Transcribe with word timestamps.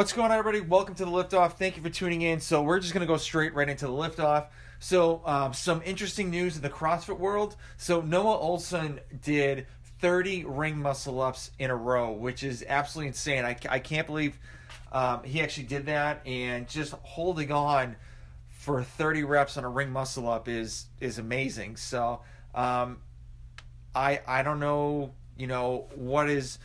What's 0.00 0.14
going 0.14 0.30
on, 0.30 0.38
everybody? 0.38 0.66
Welcome 0.66 0.94
to 0.94 1.04
the 1.04 1.10
liftoff. 1.10 1.58
Thank 1.58 1.76
you 1.76 1.82
for 1.82 1.90
tuning 1.90 2.22
in. 2.22 2.40
So 2.40 2.62
we're 2.62 2.80
just 2.80 2.94
gonna 2.94 3.04
go 3.04 3.18
straight 3.18 3.52
right 3.52 3.68
into 3.68 3.84
the 3.84 3.92
liftoff. 3.92 4.46
So 4.78 5.20
um, 5.26 5.52
some 5.52 5.82
interesting 5.84 6.30
news 6.30 6.56
in 6.56 6.62
the 6.62 6.70
CrossFit 6.70 7.18
world. 7.18 7.54
So 7.76 8.00
Noah 8.00 8.38
Ohlsen 8.38 9.00
did 9.20 9.66
30 10.00 10.46
ring 10.46 10.78
muscle 10.80 11.20
ups 11.20 11.50
in 11.58 11.68
a 11.68 11.76
row, 11.76 12.12
which 12.12 12.42
is 12.42 12.64
absolutely 12.66 13.08
insane. 13.08 13.44
I, 13.44 13.58
I 13.68 13.78
can't 13.78 14.06
believe 14.06 14.38
um, 14.90 15.22
he 15.22 15.42
actually 15.42 15.66
did 15.66 15.84
that, 15.84 16.26
and 16.26 16.66
just 16.66 16.94
holding 17.02 17.52
on 17.52 17.94
for 18.46 18.82
30 18.82 19.24
reps 19.24 19.58
on 19.58 19.64
a 19.64 19.68
ring 19.68 19.90
muscle 19.90 20.30
up 20.30 20.48
is 20.48 20.86
is 21.02 21.18
amazing. 21.18 21.76
So 21.76 22.22
um, 22.54 23.00
I 23.94 24.22
I 24.26 24.44
don't 24.44 24.60
know, 24.60 25.12
you 25.36 25.46
know, 25.46 25.88
what 25.94 26.30
is 26.30 26.58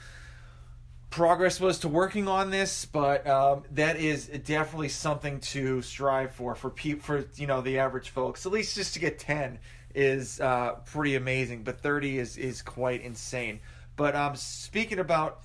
progress 1.10 1.60
was 1.60 1.80
to 1.80 1.88
working 1.88 2.28
on 2.28 2.50
this, 2.50 2.86
but 2.86 3.26
um, 3.28 3.64
that 3.72 3.98
is 3.98 4.28
definitely 4.28 4.90
something 4.90 5.40
to 5.40 5.82
strive 5.82 6.32
for 6.32 6.56
for 6.56 6.70
pe- 6.70 6.96
for 6.96 7.26
you 7.36 7.48
know 7.48 7.62
the 7.62 7.80
average 7.80 8.10
folks. 8.10 8.46
At 8.46 8.52
least 8.52 8.76
just 8.76 8.94
to 8.96 9.00
get 9.00 9.20
ten 9.20 9.60
is 9.94 10.40
uh, 10.40 10.74
pretty 10.86 11.16
amazing, 11.16 11.64
but 11.64 11.80
thirty 11.80 12.20
is 12.20 12.38
is 12.38 12.62
quite 12.62 13.02
insane. 13.02 13.60
But 13.96 14.16
um, 14.16 14.36
speaking 14.36 15.00
about 15.00 15.42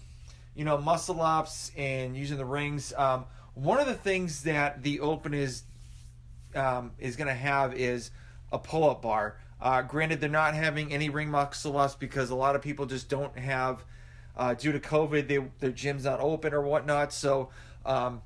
you 0.54 0.64
know 0.64 0.78
muscle 0.78 1.20
ups 1.20 1.72
and 1.76 2.16
using 2.16 2.38
the 2.38 2.44
rings, 2.44 2.92
um, 2.96 3.26
one 3.54 3.78
of 3.78 3.86
the 3.86 3.94
things 3.94 4.42
that 4.42 4.82
the 4.82 5.00
Open 5.00 5.34
is 5.34 5.62
um, 6.54 6.92
is 6.98 7.16
going 7.16 7.28
to 7.28 7.34
have 7.34 7.74
is 7.74 8.10
a 8.52 8.58
pull 8.58 8.88
up 8.88 9.02
bar. 9.02 9.36
Uh, 9.60 9.82
granted, 9.82 10.20
they're 10.20 10.30
not 10.30 10.54
having 10.54 10.92
any 10.92 11.10
ring 11.10 11.30
muscle 11.30 11.76
ups 11.76 11.94
because 11.94 12.30
a 12.30 12.34
lot 12.34 12.56
of 12.56 12.62
people 12.62 12.86
just 12.86 13.08
don't 13.08 13.38
have 13.38 13.84
uh, 14.40 14.54
due 14.54 14.72
to 14.72 14.80
COVID, 14.80 15.28
they, 15.28 15.38
their 15.58 15.70
gym's 15.70 16.04
not 16.04 16.18
open 16.18 16.54
or 16.54 16.62
whatnot. 16.62 17.12
So, 17.12 17.50
um, 17.84 18.22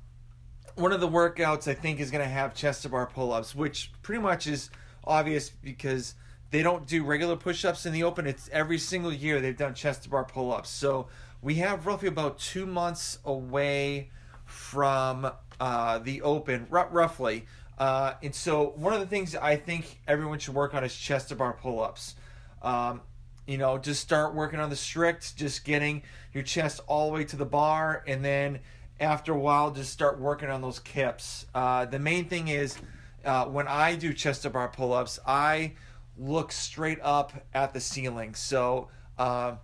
one 0.75 0.93
of 0.93 1.01
the 1.01 1.09
workouts 1.09 1.67
I 1.67 1.73
think 1.73 1.99
is 1.99 2.09
going 2.09 2.23
to 2.23 2.29
have 2.29 2.55
chest 2.55 2.83
to 2.83 2.89
bar 2.89 3.05
pull 3.05 3.33
ups, 3.33 3.53
which 3.53 3.91
pretty 4.01 4.21
much 4.21 4.47
is 4.47 4.69
obvious 5.03 5.49
because 5.49 6.15
they 6.51 6.63
don't 6.63 6.87
do 6.87 7.03
regular 7.03 7.35
push 7.35 7.65
ups 7.65 7.85
in 7.85 7.91
the 7.91 8.03
open. 8.03 8.27
It's 8.27 8.49
every 8.53 8.77
single 8.77 9.11
year 9.11 9.41
they've 9.41 9.57
done 9.57 9.73
chest 9.73 10.03
to 10.03 10.09
bar 10.09 10.23
pull 10.23 10.53
ups. 10.53 10.69
So, 10.69 11.09
we 11.41 11.55
have 11.55 11.85
roughly 11.85 12.07
about 12.07 12.39
two 12.39 12.65
months 12.65 13.19
away 13.25 14.09
from 14.45 15.29
uh, 15.59 15.99
the 15.99 16.21
open, 16.21 16.67
r- 16.71 16.87
roughly. 16.91 17.45
Uh, 17.77 18.13
and 18.23 18.33
so, 18.33 18.71
one 18.77 18.93
of 18.93 19.01
the 19.01 19.07
things 19.07 19.35
I 19.35 19.57
think 19.57 19.99
everyone 20.07 20.39
should 20.39 20.55
work 20.55 20.73
on 20.73 20.85
is 20.85 20.95
chest 20.95 21.27
to 21.29 21.35
bar 21.35 21.57
pull 21.61 21.83
ups. 21.83 22.15
Um, 22.61 23.01
you 23.47 23.57
know, 23.57 23.77
just 23.77 24.01
start 24.01 24.33
working 24.33 24.59
on 24.59 24.69
the 24.69 24.75
strict, 24.75 25.35
just 25.35 25.65
getting 25.65 26.03
your 26.33 26.43
chest 26.43 26.81
all 26.87 27.07
the 27.07 27.13
way 27.13 27.23
to 27.25 27.35
the 27.35 27.45
bar, 27.45 28.03
and 28.07 28.23
then 28.25 28.59
after 28.99 29.33
a 29.33 29.39
while, 29.39 29.71
just 29.71 29.91
start 29.91 30.19
working 30.19 30.49
on 30.49 30.61
those 30.61 30.79
kips. 30.79 31.45
Uh, 31.53 31.85
the 31.85 31.99
main 31.99 32.25
thing 32.25 32.47
is 32.47 32.77
uh, 33.25 33.45
when 33.45 33.67
I 33.67 33.95
do 33.95 34.13
chest 34.13 34.43
to 34.43 34.49
bar 34.49 34.69
pull 34.69 34.93
ups, 34.93 35.19
I 35.25 35.73
look 36.17 36.51
straight 36.51 36.99
up 37.01 37.33
at 37.53 37.73
the 37.73 37.79
ceiling. 37.79 38.35
So 38.35 38.87
uh, 39.17 39.55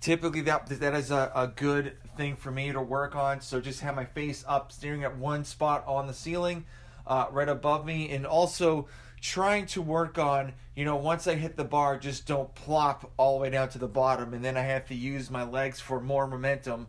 typically, 0.00 0.42
that 0.42 0.66
that 0.66 0.94
is 0.94 1.10
a, 1.10 1.30
a 1.34 1.46
good 1.48 1.96
thing 2.16 2.36
for 2.36 2.50
me 2.50 2.72
to 2.72 2.80
work 2.80 3.14
on. 3.14 3.40
So 3.40 3.60
just 3.60 3.80
have 3.80 3.94
my 3.94 4.04
face 4.04 4.44
up, 4.46 4.72
staring 4.72 5.04
at 5.04 5.16
one 5.16 5.44
spot 5.44 5.84
on 5.86 6.06
the 6.06 6.14
ceiling, 6.14 6.64
uh, 7.06 7.26
right 7.30 7.48
above 7.48 7.86
me, 7.86 8.10
and 8.10 8.26
also 8.26 8.88
trying 9.24 9.64
to 9.64 9.80
work 9.80 10.18
on, 10.18 10.52
you 10.76 10.84
know, 10.84 10.96
once 10.96 11.26
I 11.26 11.34
hit 11.34 11.56
the 11.56 11.64
bar, 11.64 11.98
just 11.98 12.26
don't 12.26 12.54
plop 12.54 13.10
all 13.16 13.38
the 13.38 13.42
way 13.42 13.48
down 13.50 13.70
to 13.70 13.78
the 13.78 13.88
bottom, 13.88 14.34
and 14.34 14.44
then 14.44 14.54
I 14.54 14.60
have 14.60 14.86
to 14.88 14.94
use 14.94 15.30
my 15.30 15.42
legs 15.42 15.80
for 15.80 15.98
more 15.98 16.26
momentum 16.26 16.88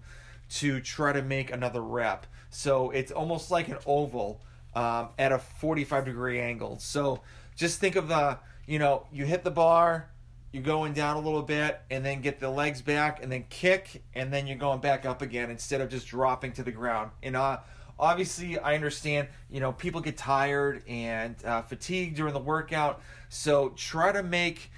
to 0.50 0.82
try 0.82 1.14
to 1.14 1.22
make 1.22 1.50
another 1.50 1.82
rep. 1.82 2.28
So 2.50 2.90
it's 2.90 3.10
almost 3.10 3.52
like 3.52 3.70
an 3.70 3.78
oval 3.86 4.42
um, 4.76 5.10
at 5.18 5.32
a 5.32 5.40
45 5.40 6.04
degree 6.04 6.42
angle. 6.42 6.78
So 6.78 7.22
just 7.56 7.80
think 7.80 7.96
of 7.96 8.10
the, 8.10 8.38
you 8.68 8.80
know, 8.80 9.08
you 9.14 9.24
hit 9.24 9.46
the 9.46 9.52
bar, 9.52 10.10
you're 10.52 10.62
going 10.62 10.92
down 10.92 11.16
a 11.16 11.22
little 11.22 11.42
bit, 11.42 11.80
and 11.90 12.06
then 12.06 12.20
get 12.20 12.42
the 12.42 12.50
legs 12.50 12.82
back, 12.82 13.24
and 13.24 13.32
then 13.32 13.46
kick, 13.50 14.04
and 14.14 14.34
then 14.34 14.46
you're 14.46 14.58
going 14.58 14.82
back 14.82 15.06
up 15.06 15.22
again 15.22 15.50
instead 15.50 15.80
of 15.80 15.88
just 15.88 16.08
dropping 16.08 16.52
to 16.52 16.64
the 16.64 16.72
ground. 16.72 17.12
And 17.24 17.38
uh, 17.38 17.60
obviously 17.98 18.60
i 18.60 18.76
understand 18.76 19.28
you 19.50 19.60
know 19.60 19.72
people 19.72 20.02
get 20.02 20.18
tired 20.18 20.84
and 20.88 21.36
uh, 21.46 21.62
fatigued 21.62 22.16
during 22.16 22.34
the 22.34 22.40
workout. 22.40 23.02
So 23.30 23.70
try 23.70 24.12
to 24.12 24.24
make 24.24 24.72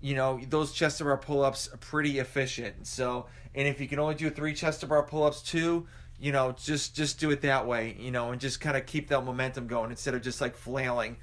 you 0.00 0.14
know 0.14 0.40
those 0.48 0.72
chest 0.72 0.98
to 0.98 1.04
bar 1.04 1.16
pull-ups 1.16 1.68
pretty 1.80 2.18
efficient. 2.18 2.86
So 2.86 3.26
and 3.54 3.68
if 3.68 3.80
you 3.80 3.88
can 3.88 3.98
only 3.98 4.14
do 4.14 4.30
three 4.30 4.54
chest 4.54 4.80
to 4.80 4.86
bar 4.86 5.02
pull-ups 5.02 5.42
too 5.42 5.86
you 6.20 6.30
know 6.30 6.52
just 6.52 6.94
just 6.94 7.18
do 7.18 7.30
it 7.30 7.40
that 7.40 7.66
way 7.66 7.96
you 7.98 8.12
know 8.12 8.30
and 8.30 8.40
just 8.40 8.60
kind 8.60 8.76
of 8.76 8.86
keep 8.86 9.08
that 9.08 9.22
momentum 9.22 9.66
going 9.66 9.90
instead 9.90 10.14
of 10.14 10.22
just 10.22 10.40
like 10.40 10.54
flailing 10.54 11.16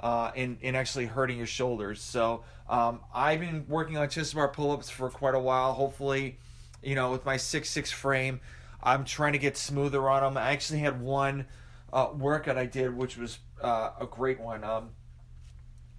uh, 0.00 0.30
and, 0.36 0.58
and 0.62 0.76
actually 0.76 1.06
hurting 1.06 1.38
your 1.38 1.46
shoulders. 1.46 2.00
So 2.02 2.44
um, 2.68 3.00
i've 3.14 3.40
been 3.40 3.66
working 3.68 3.96
on 3.96 4.08
chest 4.08 4.34
bar 4.34 4.48
pull-ups 4.48 4.90
for 4.90 5.10
quite 5.10 5.34
a 5.34 5.38
while. 5.38 5.72
Hopefully 5.72 6.38
you 6.82 6.94
know 6.94 7.10
with 7.10 7.24
my 7.26 7.36
six 7.36 7.68
six 7.68 7.90
frame 7.90 8.40
I'm 8.86 9.04
trying 9.04 9.32
to 9.32 9.38
get 9.38 9.56
smoother 9.56 10.08
on 10.08 10.22
them. 10.22 10.38
I 10.42 10.52
actually 10.52 10.78
had 10.78 11.00
one 11.02 11.46
uh, 11.92 12.10
workout 12.16 12.56
I 12.56 12.66
did, 12.66 12.96
which 12.96 13.18
was 13.18 13.40
uh, 13.60 13.90
a 14.00 14.06
great 14.06 14.38
one. 14.38 14.62
Um, 14.62 14.90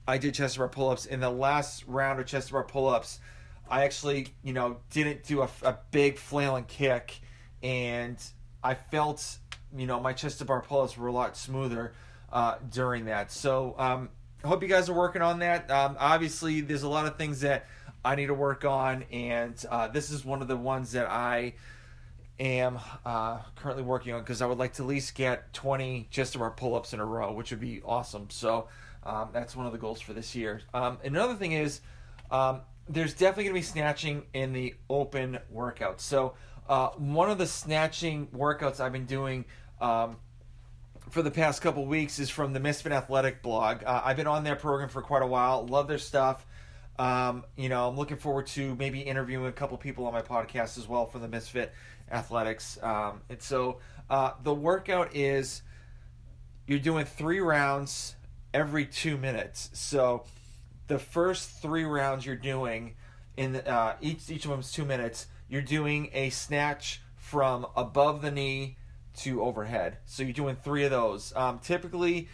I 0.08 0.18
did 0.18 0.34
chest 0.34 0.58
bar 0.58 0.70
pull 0.70 0.90
ups. 0.90 1.06
In 1.06 1.20
the 1.20 1.30
last 1.30 1.84
round 1.86 2.22
of 2.22 2.26
chest 2.26 2.50
bar 2.50 2.64
pull 2.64 2.88
ups, 2.88 3.20
I 3.70 3.84
actually, 3.84 4.30
you 4.42 4.54
know, 4.54 4.78
didn't 4.90 5.26
do 5.26 5.42
a, 5.42 5.50
a 5.64 5.78
big 5.92 6.18
flailing 6.18 6.64
kick, 6.64 7.20
and 7.62 8.18
I 8.64 8.76
felt, 8.76 9.38
you 9.76 9.86
know, 9.86 10.00
my 10.00 10.14
chest 10.14 10.44
bar 10.48 10.62
pull 10.62 10.82
ups 10.82 10.98
were 10.98 11.08
a 11.08 11.12
lot 11.12 11.36
smoother 11.36 11.92
uh, 12.32 12.56
during 12.72 13.04
that. 13.06 13.34
So 13.34 13.76
um, 13.78 14.08
I 14.46 14.48
hope 14.48 14.64
you 14.64 14.70
guys 14.70 14.88
are 14.88 14.96
working 14.96 15.22
on 15.22 15.40
that. 15.40 15.70
Um, 15.70 15.98
obviously, 16.00 16.62
there's 16.62 16.84
a 16.84 16.90
lot 16.90 17.06
of 17.06 17.18
things 17.18 17.42
that 17.42 17.66
I 18.06 18.16
need 18.16 18.28
to 18.28 18.34
work 18.34 18.64
on, 18.64 19.04
and 19.12 19.62
uh, 19.70 19.90
this 19.90 20.10
is 20.10 20.24
one 20.24 20.42
of 20.42 20.48
the 20.48 20.56
ones 20.56 20.94
that 20.94 21.08
I 21.10 21.56
am 22.40 22.80
uh, 23.06 23.40
currently 23.56 23.84
working 23.84 24.14
on 24.14 24.22
because 24.22 24.42
I 24.42 24.46
would 24.46 24.58
like 24.58 24.74
to 24.74 24.84
at 24.84 24.88
least 24.88 25.16
get 25.16 25.54
20 25.54 26.08
chest 26.12 26.34
to 26.34 26.40
bar 26.40 26.52
pull 26.52 26.76
ups 26.76 26.94
in 26.94 27.00
a 27.00 27.06
row, 27.06 27.32
which 27.32 27.52
would 27.52 27.60
be 27.60 27.82
awesome. 27.84 28.30
So 28.30 28.68
um, 29.04 29.30
that's 29.34 29.56
one 29.56 29.66
of 29.66 29.72
the 29.72 29.78
goals 29.78 30.02
for 30.02 30.14
this 30.14 30.36
year. 30.36 30.62
Um, 30.74 31.00
another 31.04 31.36
thing 31.36 31.54
is 31.54 31.82
um, 32.30 32.62
there's 32.88 33.14
definitely 33.14 33.46
going 33.46 33.56
to 33.56 33.62
be 33.62 33.66
snatching 33.66 34.24
in 34.34 34.54
the 34.54 34.76
open 34.90 35.40
workouts. 35.54 36.02
So 36.02 36.34
uh, 36.70 36.90
one 36.90 37.30
of 37.30 37.38
the 37.38 37.48
snatching 37.48 38.28
workouts 38.28 38.80
I've 38.80 38.94
been 38.94 39.06
doing 39.06 39.46
um, 39.82 40.18
for 41.10 41.22
the 41.22 41.32
past 41.32 41.62
couple 41.62 41.86
weeks 41.86 42.20
is 42.20 42.30
from 42.30 42.54
the 42.54 42.60
Misfit 42.60 42.92
Athletic 42.92 43.42
blog. 43.42 43.84
Uh, 43.84 44.02
I've 44.04 44.18
been 44.18 44.28
on 44.28 44.44
their 44.44 44.56
program 44.56 44.90
for 44.90 45.02
quite 45.02 45.22
a 45.22 45.28
while. 45.28 45.66
Love 45.66 45.88
their 45.88 45.98
stuff. 45.98 46.46
Um, 47.00 47.46
you 47.56 47.70
know, 47.70 47.88
I'm 47.88 47.96
looking 47.96 48.18
forward 48.18 48.48
to 48.48 48.76
maybe 48.76 49.02
interviewing 49.02 49.46
a 49.46 49.52
couple 49.52 49.78
people 49.78 50.08
on 50.08 50.14
my 50.14 50.24
podcast 50.24 50.78
as 50.78 50.88
well 50.88 51.06
for 51.06 51.20
the 51.20 51.28
Misfit 51.28 51.72
athletics. 52.12 52.78
Um, 52.82 53.22
and 53.30 53.42
so 53.42 53.80
uh, 54.10 54.32
the 54.44 54.54
workout 54.54 55.16
is 55.16 55.62
you're 56.66 56.80
doing 56.80 57.06
three 57.06 57.40
rounds 57.40 58.16
every 58.54 58.86
two 58.86 59.18
minutes. 59.18 59.70
So 59.74 60.24
the 60.88 61.00
first 61.00 61.50
three 61.62 61.84
rounds 61.84 62.26
you're 62.26 62.36
doing 62.36 62.96
in 63.36 63.54
the, 63.54 63.70
uh, 63.72 63.96
each 64.02 64.30
each 64.30 64.46
of 64.46 64.52
them 64.52 64.62
is 64.62 64.72
two 64.72 64.86
minutes. 64.86 65.28
You're 65.50 65.62
doing 65.62 66.10
a 66.14 66.30
snatch 66.30 67.02
from 67.16 67.68
above 67.76 68.22
the 68.22 68.32
knee 68.32 68.78
to 69.18 69.42
overhead. 69.42 69.98
So 70.06 70.24
you're 70.24 70.34
doing 70.34 70.56
three 70.56 70.84
of 70.84 70.92
those. 70.92 71.34
Um, 71.36 71.60
typically, 71.60 72.28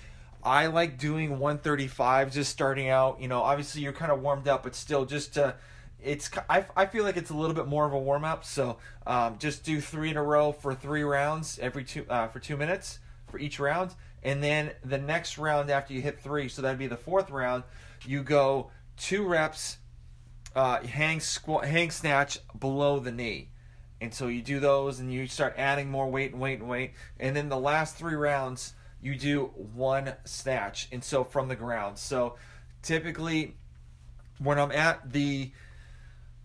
I 0.43 0.67
like 0.67 0.97
doing 0.97 1.39
135 1.39 2.31
just 2.31 2.51
starting 2.51 2.89
out. 2.89 3.21
You 3.21 3.27
know, 3.27 3.41
obviously 3.41 3.81
you're 3.81 3.93
kind 3.93 4.11
of 4.11 4.21
warmed 4.21 4.47
up, 4.47 4.63
but 4.63 4.75
still 4.75 5.05
just 5.05 5.33
to 5.35 5.55
it's 6.03 6.29
I, 6.49 6.65
I 6.75 6.85
feel 6.85 7.03
like 7.03 7.17
it's 7.17 7.29
a 7.29 7.35
little 7.35 7.55
bit 7.55 7.67
more 7.67 7.85
of 7.85 7.93
a 7.93 7.99
warm 7.99 8.25
up. 8.25 8.43
So 8.45 8.77
um, 9.07 9.37
just 9.39 9.63
do 9.63 9.81
three 9.81 10.09
in 10.09 10.17
a 10.17 10.23
row 10.23 10.51
for 10.51 10.75
three 10.75 11.03
rounds 11.03 11.59
every 11.59 11.83
two 11.83 12.05
uh, 12.09 12.27
for 12.27 12.39
two 12.39 12.57
minutes 12.57 12.99
for 13.29 13.39
each 13.39 13.59
round, 13.59 13.95
and 14.21 14.43
then 14.43 14.71
the 14.85 14.99
next 14.99 15.39
round 15.39 15.71
after 15.71 15.93
you 15.93 16.01
hit 16.01 16.19
three, 16.19 16.47
so 16.47 16.61
that'd 16.61 16.77
be 16.77 16.85
the 16.85 16.95
fourth 16.97 17.31
round. 17.31 17.63
You 18.05 18.21
go 18.21 18.69
two 18.95 19.25
reps, 19.25 19.77
uh, 20.55 20.81
hang 20.81 21.19
squat, 21.19 21.65
hang 21.65 21.89
snatch 21.89 22.37
below 22.59 22.99
the 22.99 23.11
knee, 23.11 23.49
and 23.99 24.13
so 24.13 24.27
you 24.27 24.43
do 24.43 24.59
those, 24.59 24.99
and 24.99 25.11
you 25.11 25.25
start 25.25 25.55
adding 25.57 25.89
more 25.89 26.11
weight 26.11 26.31
and 26.31 26.39
weight 26.39 26.59
and 26.59 26.69
weight, 26.69 26.91
and 27.19 27.35
then 27.35 27.49
the 27.49 27.57
last 27.57 27.95
three 27.95 28.13
rounds 28.13 28.73
you 29.01 29.15
do 29.15 29.45
one 29.73 30.13
snatch, 30.25 30.87
and 30.91 31.03
so 31.03 31.23
from 31.23 31.47
the 31.47 31.55
ground. 31.55 31.97
So 31.97 32.35
typically, 32.83 33.55
when 34.37 34.59
I'm 34.59 34.71
at 34.71 35.11
the 35.11 35.51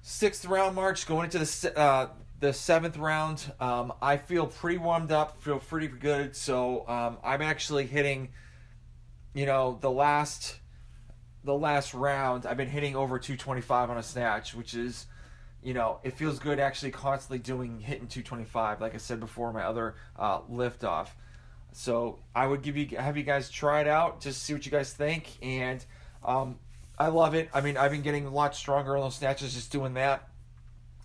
sixth 0.08 0.46
round 0.46 0.74
march, 0.74 1.06
going 1.06 1.26
into 1.26 1.38
the 1.38 1.78
uh, 1.78 2.08
the 2.40 2.52
seventh 2.52 2.96
round, 2.96 3.52
um, 3.60 3.92
I 4.00 4.16
feel 4.16 4.46
pretty 4.46 4.78
warmed 4.78 5.12
up, 5.12 5.42
feel 5.42 5.58
pretty 5.58 5.88
good. 5.88 6.34
So 6.34 6.88
um, 6.88 7.18
I'm 7.22 7.42
actually 7.42 7.86
hitting, 7.86 8.30
you 9.34 9.44
know, 9.44 9.76
the 9.80 9.90
last 9.90 10.60
the 11.44 11.54
last 11.54 11.92
round. 11.92 12.46
I've 12.46 12.56
been 12.56 12.70
hitting 12.70 12.96
over 12.96 13.18
225 13.18 13.90
on 13.90 13.98
a 13.98 14.02
snatch, 14.02 14.54
which 14.54 14.72
is, 14.72 15.06
you 15.62 15.74
know, 15.74 16.00
it 16.02 16.14
feels 16.14 16.38
good 16.38 16.58
actually 16.58 16.90
constantly 16.90 17.38
doing 17.38 17.78
hitting 17.78 18.08
225. 18.08 18.80
Like 18.80 18.94
I 18.94 18.98
said 18.98 19.20
before, 19.20 19.52
my 19.52 19.64
other 19.64 19.94
uh, 20.18 20.40
lift 20.48 20.84
off. 20.84 21.14
So 21.72 22.20
I 22.34 22.46
would 22.46 22.62
give 22.62 22.78
you 22.78 22.96
have 22.96 23.18
you 23.18 23.24
guys 23.24 23.50
try 23.50 23.82
it 23.82 23.88
out, 23.88 24.22
just 24.22 24.42
see 24.42 24.54
what 24.54 24.64
you 24.64 24.72
guys 24.72 24.90
think, 24.94 25.28
and 25.42 25.84
um, 26.24 26.58
I 26.98 27.08
love 27.08 27.34
it. 27.34 27.48
I 27.54 27.60
mean, 27.60 27.76
I've 27.76 27.92
been 27.92 28.02
getting 28.02 28.26
a 28.26 28.30
lot 28.30 28.54
stronger 28.56 28.96
on 28.96 29.04
those 29.04 29.16
snatches 29.16 29.54
just 29.54 29.70
doing 29.70 29.94
that, 29.94 30.28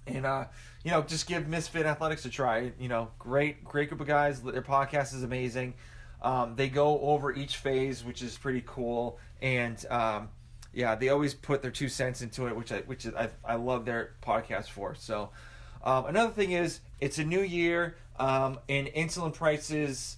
and 0.07 0.25
uh, 0.25 0.45
you 0.83 0.91
know, 0.91 1.03
just 1.03 1.27
give 1.27 1.47
Misfit 1.47 1.85
Athletics 1.85 2.25
a 2.25 2.29
try. 2.29 2.71
You 2.79 2.89
know, 2.89 3.11
great, 3.19 3.63
great 3.63 3.89
group 3.89 4.01
of 4.01 4.07
guys. 4.07 4.41
Their 4.41 4.63
podcast 4.63 5.13
is 5.13 5.23
amazing. 5.23 5.75
Um, 6.21 6.55
they 6.55 6.69
go 6.69 6.99
over 7.01 7.31
each 7.33 7.57
phase, 7.57 8.03
which 8.03 8.21
is 8.21 8.37
pretty 8.37 8.63
cool, 8.65 9.19
and 9.41 9.85
um, 9.91 10.29
yeah, 10.73 10.95
they 10.95 11.09
always 11.09 11.33
put 11.33 11.61
their 11.61 11.71
two 11.71 11.89
cents 11.89 12.21
into 12.21 12.47
it, 12.47 12.55
which 12.55 12.71
I 12.71 12.79
which 12.79 13.05
I, 13.05 13.29
I 13.45 13.55
love 13.55 13.85
their 13.85 14.13
podcast 14.23 14.69
for. 14.69 14.95
So 14.95 15.29
um, 15.83 16.05
another 16.05 16.31
thing 16.31 16.51
is 16.51 16.79
it's 16.99 17.19
a 17.19 17.23
new 17.23 17.41
year, 17.41 17.97
um, 18.17 18.59
and 18.67 18.87
insulin 18.87 19.33
prices 19.33 20.17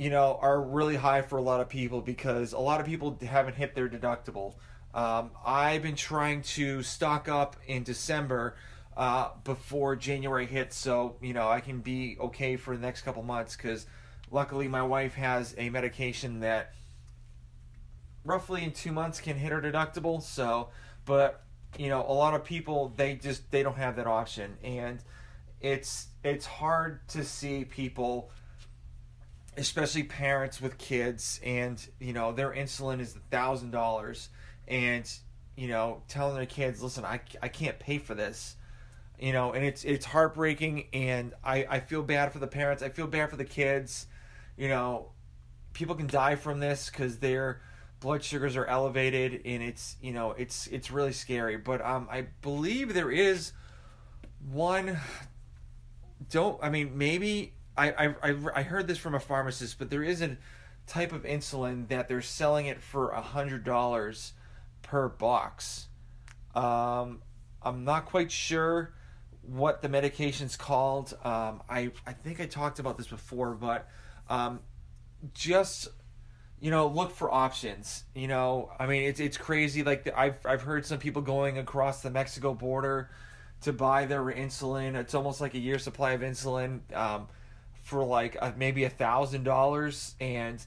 you 0.00 0.08
know, 0.08 0.38
are 0.40 0.58
really 0.62 0.96
high 0.96 1.20
for 1.20 1.36
a 1.36 1.42
lot 1.42 1.60
of 1.60 1.68
people 1.68 2.00
because 2.00 2.54
a 2.54 2.58
lot 2.58 2.80
of 2.80 2.86
people 2.86 3.18
haven't 3.20 3.54
hit 3.54 3.74
their 3.74 3.86
deductible. 3.86 4.54
Um, 4.94 5.30
I've 5.44 5.82
been 5.82 5.94
trying 5.94 6.40
to 6.56 6.82
stock 6.82 7.28
up 7.28 7.56
in 7.66 7.82
December 7.82 8.56
uh, 8.96 9.28
before 9.44 9.96
January 9.96 10.46
hits, 10.46 10.74
so 10.74 11.16
you 11.20 11.34
know 11.34 11.46
I 11.46 11.60
can 11.60 11.80
be 11.80 12.16
okay 12.18 12.56
for 12.56 12.74
the 12.74 12.80
next 12.80 13.02
couple 13.02 13.22
months. 13.22 13.54
Because 13.54 13.84
luckily, 14.30 14.68
my 14.68 14.82
wife 14.82 15.12
has 15.16 15.54
a 15.58 15.68
medication 15.68 16.40
that 16.40 16.72
roughly 18.24 18.64
in 18.64 18.72
two 18.72 18.92
months 18.92 19.20
can 19.20 19.36
hit 19.36 19.52
her 19.52 19.60
deductible. 19.60 20.22
So, 20.22 20.70
but 21.04 21.42
you 21.76 21.90
know, 21.90 22.06
a 22.08 22.14
lot 22.14 22.32
of 22.32 22.42
people 22.42 22.94
they 22.96 23.16
just 23.16 23.50
they 23.50 23.62
don't 23.62 23.76
have 23.76 23.96
that 23.96 24.06
option, 24.06 24.56
and 24.64 25.04
it's 25.60 26.06
it's 26.24 26.46
hard 26.46 27.06
to 27.08 27.22
see 27.22 27.66
people 27.66 28.30
especially 29.56 30.04
parents 30.04 30.60
with 30.60 30.78
kids 30.78 31.40
and 31.44 31.88
you 31.98 32.12
know 32.12 32.32
their 32.32 32.52
insulin 32.52 33.00
is 33.00 33.16
a 33.16 33.20
thousand 33.30 33.70
dollars 33.70 34.28
and 34.68 35.10
you 35.56 35.68
know 35.68 36.02
telling 36.08 36.36
their 36.36 36.46
kids 36.46 36.82
listen 36.82 37.04
I, 37.04 37.20
I 37.42 37.48
can't 37.48 37.78
pay 37.78 37.98
for 37.98 38.14
this 38.14 38.56
you 39.18 39.32
know 39.32 39.52
and 39.52 39.64
it's 39.64 39.84
it's 39.84 40.06
heartbreaking 40.06 40.86
and 40.92 41.34
I, 41.44 41.66
I 41.68 41.80
feel 41.80 42.02
bad 42.02 42.32
for 42.32 42.38
the 42.38 42.46
parents 42.46 42.82
i 42.82 42.88
feel 42.88 43.06
bad 43.06 43.30
for 43.30 43.36
the 43.36 43.44
kids 43.44 44.06
you 44.56 44.68
know 44.68 45.10
people 45.72 45.94
can 45.94 46.06
die 46.06 46.36
from 46.36 46.60
this 46.60 46.88
because 46.88 47.18
their 47.18 47.60
blood 48.00 48.24
sugars 48.24 48.56
are 48.56 48.66
elevated 48.66 49.42
and 49.44 49.62
it's 49.62 49.96
you 50.00 50.12
know 50.12 50.30
it's 50.32 50.66
it's 50.68 50.90
really 50.90 51.12
scary 51.12 51.56
but 51.56 51.84
um 51.84 52.08
i 52.10 52.26
believe 52.40 52.94
there 52.94 53.10
is 53.10 53.52
one 54.50 54.98
don't 56.30 56.58
i 56.62 56.70
mean 56.70 56.96
maybe 56.96 57.52
I, 57.88 58.14
I, 58.22 58.34
I 58.54 58.62
heard 58.62 58.86
this 58.86 58.98
from 58.98 59.14
a 59.14 59.20
pharmacist, 59.20 59.78
but 59.78 59.90
there 59.90 60.02
is 60.02 60.22
a 60.22 60.36
type 60.86 61.12
of 61.12 61.22
insulin 61.22 61.88
that 61.88 62.08
they're 62.08 62.22
selling 62.22 62.66
it 62.66 62.80
for 62.80 63.10
a 63.10 63.20
hundred 63.20 63.64
dollars 63.64 64.32
per 64.82 65.08
box. 65.08 65.88
Um, 66.54 67.22
I'm 67.62 67.84
not 67.84 68.06
quite 68.06 68.32
sure 68.32 68.92
what 69.42 69.82
the 69.82 69.88
medication's 69.88 70.56
called. 70.56 71.16
Um, 71.24 71.62
I 71.68 71.92
I 72.06 72.12
think 72.12 72.40
I 72.40 72.46
talked 72.46 72.78
about 72.78 72.98
this 72.98 73.06
before, 73.06 73.54
but 73.54 73.88
um, 74.28 74.60
just 75.34 75.88
you 76.60 76.70
know 76.70 76.88
look 76.88 77.12
for 77.12 77.32
options. 77.32 78.04
You 78.14 78.28
know, 78.28 78.70
I 78.78 78.86
mean 78.86 79.04
it's 79.04 79.20
it's 79.20 79.36
crazy. 79.36 79.82
Like 79.82 80.04
the, 80.04 80.18
I've 80.18 80.44
I've 80.44 80.62
heard 80.62 80.84
some 80.86 80.98
people 80.98 81.22
going 81.22 81.58
across 81.58 82.02
the 82.02 82.10
Mexico 82.10 82.54
border 82.54 83.10
to 83.62 83.72
buy 83.72 84.06
their 84.06 84.24
insulin. 84.24 84.96
It's 84.96 85.14
almost 85.14 85.40
like 85.40 85.54
a 85.54 85.58
year 85.58 85.78
supply 85.78 86.12
of 86.12 86.22
insulin. 86.22 86.80
Um, 86.94 87.28
for 87.82 88.04
like 88.04 88.36
a, 88.40 88.54
maybe 88.56 88.84
a 88.84 88.90
thousand 88.90 89.44
dollars 89.44 90.14
and 90.20 90.64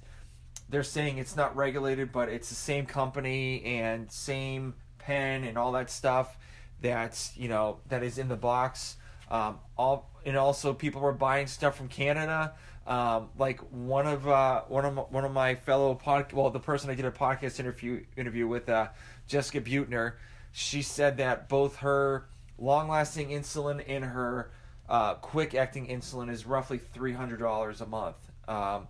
they're 0.69 0.83
saying 0.83 1.17
it's 1.17 1.35
not 1.35 1.55
regulated 1.55 2.11
but 2.11 2.29
it's 2.29 2.49
the 2.49 2.55
same 2.55 2.85
company 2.85 3.63
and 3.63 4.11
same 4.11 4.73
pen 4.97 5.43
and 5.43 5.57
all 5.57 5.71
that 5.73 5.89
stuff 5.89 6.37
that's 6.83 7.35
you 7.35 7.47
know 7.47 7.79
that 7.89 8.03
is 8.03 8.19
in 8.19 8.27
the 8.27 8.35
box. 8.35 8.97
Um, 9.31 9.59
all 9.75 10.11
and 10.25 10.37
also 10.37 10.73
people 10.73 11.01
were 11.01 11.13
buying 11.13 11.47
stuff 11.47 11.75
from 11.75 11.87
Canada. 11.87 12.53
Um, 12.85 13.29
like 13.39 13.61
one 13.71 14.05
of 14.05 14.27
uh, 14.27 14.63
one 14.67 14.85
of 14.85 14.93
my, 14.93 15.01
one 15.03 15.25
of 15.25 15.31
my 15.31 15.55
fellow 15.55 15.95
pod 15.95 16.33
well 16.33 16.49
the 16.51 16.59
person 16.59 16.91
I 16.91 16.95
did 16.95 17.05
a 17.05 17.11
podcast 17.11 17.59
interview 17.59 18.03
interview 18.15 18.45
with 18.45 18.69
uh, 18.69 18.89
Jessica 19.25 19.61
Butner 19.61 20.13
she 20.51 20.83
said 20.83 21.17
that 21.17 21.49
both 21.49 21.77
her 21.77 22.27
long 22.59 22.89
lasting 22.89 23.29
insulin 23.29 23.83
and 23.87 24.03
her 24.03 24.51
uh, 24.93 25.15
quick 25.15 25.55
acting 25.55 25.87
insulin 25.87 26.29
is 26.29 26.45
roughly 26.45 26.77
three 26.77 27.13
hundred 27.13 27.39
dollars 27.39 27.81
a 27.81 27.85
month 27.87 28.15
because 28.45 28.77
um, 28.77 28.87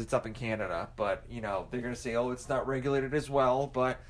it's 0.00 0.12
up 0.14 0.24
in 0.24 0.32
Canada. 0.32 0.88
But 0.94 1.24
you 1.28 1.40
know 1.40 1.66
they're 1.70 1.80
gonna 1.80 1.96
say, 1.96 2.14
oh, 2.14 2.30
it's 2.30 2.48
not 2.48 2.68
regulated 2.68 3.12
as 3.12 3.28
well. 3.28 3.66
But 3.66 4.00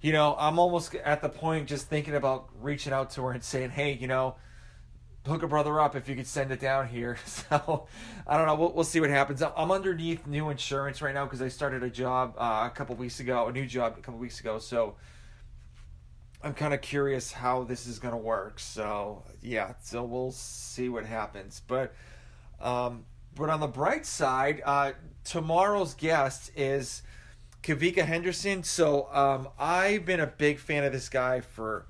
you 0.00 0.12
know 0.12 0.34
I'm 0.36 0.58
almost 0.58 0.92
at 0.96 1.22
the 1.22 1.28
point 1.28 1.68
just 1.68 1.86
thinking 1.88 2.16
about 2.16 2.48
reaching 2.60 2.92
out 2.92 3.10
to 3.10 3.22
her 3.22 3.30
and 3.30 3.44
saying, 3.44 3.70
hey, 3.70 3.92
you 3.92 4.08
know. 4.08 4.34
Hook 5.26 5.42
a 5.42 5.46
brother 5.46 5.78
up 5.78 5.94
if 5.96 6.08
you 6.08 6.16
could 6.16 6.26
send 6.26 6.50
it 6.50 6.60
down 6.60 6.88
here. 6.88 7.18
So 7.26 7.86
I 8.26 8.38
don't 8.38 8.46
know. 8.46 8.54
We'll, 8.54 8.72
we'll 8.72 8.84
see 8.84 9.00
what 9.00 9.10
happens. 9.10 9.42
I'm 9.42 9.70
underneath 9.70 10.26
new 10.26 10.48
insurance 10.48 11.02
right 11.02 11.12
now 11.12 11.26
because 11.26 11.42
I 11.42 11.48
started 11.48 11.82
a 11.82 11.90
job 11.90 12.36
uh, 12.38 12.70
a 12.72 12.74
couple 12.74 12.96
weeks 12.96 13.20
ago, 13.20 13.46
a 13.46 13.52
new 13.52 13.66
job 13.66 13.96
a 13.98 14.00
couple 14.00 14.18
weeks 14.18 14.40
ago. 14.40 14.58
So 14.58 14.94
I'm 16.42 16.54
kind 16.54 16.72
of 16.72 16.80
curious 16.80 17.32
how 17.32 17.64
this 17.64 17.86
is 17.86 17.98
going 17.98 18.12
to 18.12 18.18
work. 18.18 18.60
So, 18.60 19.24
yeah, 19.42 19.74
so 19.82 20.04
we'll 20.04 20.32
see 20.32 20.88
what 20.88 21.04
happens. 21.04 21.60
But 21.66 21.92
um, 22.60 23.04
but 23.34 23.50
on 23.50 23.60
the 23.60 23.66
bright 23.66 24.06
side, 24.06 24.62
uh, 24.64 24.92
tomorrow's 25.24 25.94
guest 25.94 26.50
is 26.56 27.02
Kavika 27.62 28.04
Henderson. 28.04 28.62
So, 28.62 29.08
um, 29.12 29.48
I've 29.58 30.06
been 30.06 30.20
a 30.20 30.26
big 30.26 30.58
fan 30.58 30.84
of 30.84 30.92
this 30.92 31.08
guy 31.08 31.40
for 31.40 31.86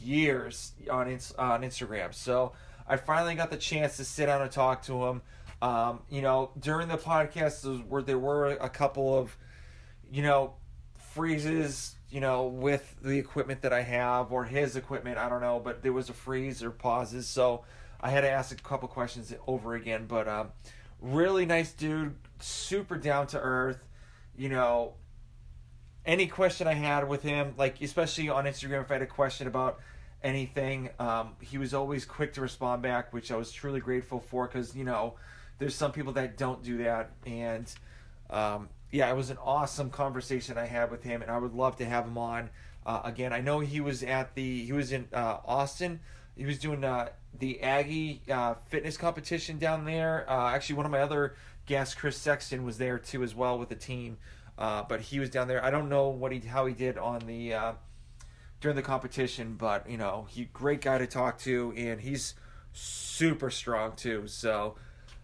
years 0.00 0.72
on 0.90 1.08
on 1.38 1.62
Instagram. 1.62 2.14
So, 2.14 2.52
I 2.86 2.96
finally 2.96 3.34
got 3.34 3.50
the 3.50 3.56
chance 3.56 3.96
to 3.96 4.04
sit 4.04 4.26
down 4.26 4.40
and 4.40 4.50
talk 4.50 4.82
to 4.84 5.04
him. 5.06 5.22
Um, 5.62 6.00
you 6.08 6.22
know, 6.22 6.52
during 6.58 6.88
the 6.88 6.96
podcast, 6.96 7.86
where 7.86 8.02
there 8.02 8.18
were 8.18 8.52
a 8.52 8.70
couple 8.70 9.18
of, 9.18 9.36
you 10.10 10.22
know, 10.22 10.54
freezes 10.96 11.96
you 12.10 12.20
know, 12.20 12.46
with 12.46 12.96
the 13.02 13.18
equipment 13.18 13.62
that 13.62 13.72
I 13.72 13.82
have 13.82 14.32
or 14.32 14.44
his 14.44 14.76
equipment. 14.76 15.18
I 15.18 15.28
don't 15.28 15.40
know, 15.40 15.60
but 15.60 15.82
there 15.82 15.92
was 15.92 16.10
a 16.10 16.12
freeze 16.12 16.62
or 16.62 16.70
pauses, 16.70 17.26
so 17.26 17.64
I 18.00 18.10
had 18.10 18.22
to 18.22 18.30
ask 18.30 18.52
a 18.52 18.62
couple 18.62 18.88
questions 18.88 19.32
over 19.46 19.74
again. 19.74 20.06
But 20.08 20.26
um, 20.26 20.48
really 21.00 21.46
nice 21.46 21.72
dude, 21.72 22.16
super 22.40 22.96
down 22.96 23.28
to 23.28 23.40
earth. 23.40 23.84
You 24.36 24.48
know, 24.48 24.94
any 26.04 26.26
question 26.26 26.66
I 26.66 26.74
had 26.74 27.08
with 27.08 27.22
him, 27.22 27.54
like 27.56 27.80
especially 27.80 28.28
on 28.28 28.44
Instagram, 28.44 28.82
if 28.82 28.90
I 28.90 28.94
had 28.94 29.02
a 29.02 29.06
question 29.06 29.46
about 29.46 29.78
anything, 30.22 30.90
um, 30.98 31.36
he 31.40 31.58
was 31.58 31.74
always 31.74 32.04
quick 32.04 32.34
to 32.34 32.40
respond 32.40 32.82
back, 32.82 33.12
which 33.12 33.30
I 33.30 33.36
was 33.36 33.52
truly 33.52 33.80
grateful 33.80 34.18
for 34.18 34.46
because 34.48 34.74
you 34.74 34.84
know, 34.84 35.14
there's 35.58 35.74
some 35.74 35.92
people 35.92 36.12
that 36.14 36.36
don't 36.36 36.62
do 36.64 36.78
that, 36.78 37.12
and 37.24 37.72
um, 38.30 38.68
yeah, 38.92 39.08
it 39.08 39.16
was 39.16 39.30
an 39.30 39.38
awesome 39.42 39.90
conversation 39.90 40.58
I 40.58 40.66
had 40.66 40.90
with 40.90 41.02
him, 41.02 41.22
and 41.22 41.30
I 41.30 41.38
would 41.38 41.54
love 41.54 41.76
to 41.76 41.84
have 41.84 42.06
him 42.06 42.18
on 42.18 42.50
uh, 42.84 43.02
again. 43.04 43.32
I 43.32 43.40
know 43.40 43.60
he 43.60 43.80
was 43.80 44.02
at 44.02 44.34
the 44.34 44.64
he 44.64 44.72
was 44.72 44.92
in 44.92 45.08
uh, 45.12 45.38
Austin. 45.44 46.00
He 46.36 46.44
was 46.44 46.58
doing 46.58 46.82
uh, 46.82 47.10
the 47.38 47.62
Aggie 47.62 48.22
uh, 48.30 48.54
fitness 48.68 48.96
competition 48.96 49.58
down 49.58 49.84
there. 49.84 50.28
Uh, 50.28 50.50
actually, 50.50 50.76
one 50.76 50.86
of 50.86 50.92
my 50.92 51.00
other 51.00 51.36
guests, 51.66 51.94
Chris 51.94 52.16
Sexton, 52.16 52.64
was 52.64 52.78
there 52.78 52.98
too 52.98 53.22
as 53.22 53.34
well 53.34 53.58
with 53.58 53.68
the 53.68 53.76
team. 53.76 54.16
Uh, 54.58 54.82
but 54.88 55.00
he 55.00 55.20
was 55.20 55.30
down 55.30 55.46
there. 55.46 55.64
I 55.64 55.70
don't 55.70 55.88
know 55.88 56.08
what 56.08 56.32
he 56.32 56.40
how 56.40 56.66
he 56.66 56.74
did 56.74 56.98
on 56.98 57.20
the 57.20 57.54
during 58.60 58.76
the 58.76 58.82
competition, 58.82 59.54
but 59.54 59.88
you 59.88 59.96
know, 59.96 60.26
he 60.28 60.46
great 60.46 60.80
guy 60.80 60.98
to 60.98 61.06
talk 61.06 61.38
to, 61.40 61.72
and 61.76 62.00
he's 62.00 62.34
super 62.72 63.50
strong 63.50 63.94
too. 63.94 64.26
So. 64.26 64.74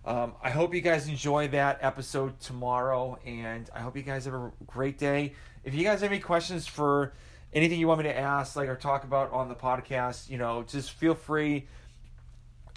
Um, 0.06 0.34
I 0.40 0.50
hope 0.50 0.72
you 0.72 0.80
guys 0.80 1.08
enjoy 1.08 1.48
that 1.48 1.80
episode 1.82 2.38
tomorrow, 2.38 3.18
and 3.26 3.68
I 3.74 3.80
hope 3.80 3.96
you 3.96 4.04
guys 4.04 4.24
have 4.26 4.34
a 4.34 4.52
great 4.64 4.98
day. 4.98 5.32
If 5.64 5.74
you 5.74 5.82
guys 5.82 6.00
have 6.00 6.12
any 6.12 6.20
questions 6.20 6.64
for 6.64 7.12
anything 7.52 7.80
you 7.80 7.88
want 7.88 7.98
me 7.98 8.04
to 8.04 8.16
ask, 8.16 8.54
like 8.54 8.68
or 8.68 8.76
talk 8.76 9.02
about 9.02 9.32
on 9.32 9.48
the 9.48 9.56
podcast, 9.56 10.30
you 10.30 10.38
know, 10.38 10.62
just 10.62 10.92
feel 10.92 11.16
free 11.16 11.66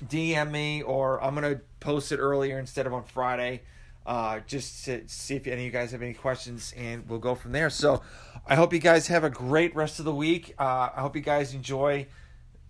DM 0.03 0.50
me, 0.50 0.81
or 0.81 1.24
I'm 1.24 1.36
gonna 1.36 1.62
post 1.79 2.12
it 2.12 2.17
earlier 2.17 2.57
instead 2.57 2.88
of 2.88 2.95
on 2.95 3.03
Friday, 3.03 3.62
uh, 4.07 4.39
just 4.48 4.86
to 4.86 5.07
see 5.07 5.36
if 5.36 5.45
any 5.45 5.62
of 5.62 5.65
you 5.65 5.71
guys 5.71 5.91
have 5.91 6.01
any 6.01 6.15
questions, 6.15 6.74
and 6.75 7.07
we'll 7.07 7.19
go 7.19 7.36
from 7.36 7.51
there. 7.51 7.69
So, 7.69 8.01
I 8.48 8.55
hope 8.55 8.74
you 8.74 8.79
guys 8.79 9.05
have 9.05 9.24
a 9.24 9.29
great 9.29 9.75
rest 9.75 10.00
of 10.00 10.05
the 10.05 10.15
week. 10.15 10.55
Uh, 10.57 10.89
I 10.95 11.01
hope 11.01 11.15
you 11.15 11.21
guys 11.21 11.53
enjoy 11.53 12.07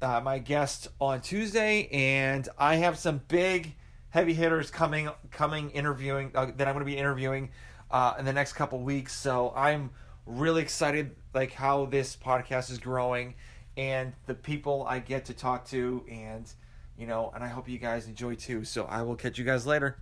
uh, 0.02 0.20
my 0.20 0.38
guest 0.38 0.90
on 1.00 1.22
Tuesday, 1.22 1.88
and 1.94 2.50
I 2.58 2.76
have 2.76 2.98
some 2.98 3.22
big 3.30 3.76
heavy 4.10 4.34
hitters 4.34 4.72
coming 4.72 5.10
coming 5.32 5.70
interviewing 5.72 6.32
uh, 6.36 6.46
that 6.58 6.68
I'm 6.68 6.74
going 6.74 6.86
to 6.86 6.92
be 6.92 6.98
interviewing 6.98 7.52
uh, 7.92 8.16
in 8.20 8.26
the 8.26 8.34
next 8.34 8.54
couple 8.54 8.80
weeks. 8.80 9.16
So 9.16 9.54
I'm 9.56 9.92
really 10.26 10.62
excited 10.62 11.16
like 11.34 11.54
how 11.54 11.86
this 11.86 12.16
podcast 12.16 12.72
is 12.72 12.78
growing 12.78 13.36
and 13.78 14.14
the 14.26 14.36
people 14.36 14.86
I 14.88 15.00
get 15.00 15.26
to 15.26 15.34
talk 15.34 15.66
to 15.70 16.04
and 16.10 16.52
you 16.98 17.08
know 17.08 17.32
and 17.34 17.44
I 17.44 17.48
hope 17.48 17.70
you 17.70 17.78
guys 17.78 18.08
enjoy 18.08 18.36
too. 18.36 18.64
So 18.64 18.86
I 18.86 19.02
will 19.02 19.16
catch 19.16 19.38
you 19.38 19.46
guys 19.46 19.66
later. 19.66 19.98